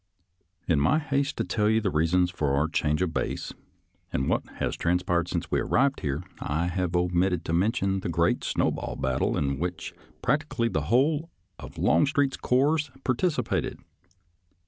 In 0.67 0.79
my 0.79 0.97
haste 0.97 1.37
to 1.37 1.43
tell 1.43 1.69
you 1.69 1.79
the 1.79 1.91
reasons 1.91 2.31
for 2.31 2.55
our 2.55 2.67
change 2.67 3.03
of 3.03 3.13
base 3.13 3.53
and 4.11 4.27
what 4.27 4.43
has 4.55 4.75
transpired 4.75 5.27
since 5.27 5.51
we 5.51 5.59
arrived 5.59 5.99
here, 5.99 6.23
I 6.39 6.65
have 6.69 6.95
omitted 6.95 7.45
to 7.45 7.53
mention 7.53 7.99
the 7.99 8.09
great 8.09 8.43
snowball 8.43 8.95
battle 8.95 9.37
in 9.37 9.59
which 9.59 9.93
practically 10.23 10.69
the 10.69 10.85
whole 10.89 11.29
of 11.59 11.77
Longstreet's 11.77 12.37
corps 12.37 12.89
participated. 13.03 13.77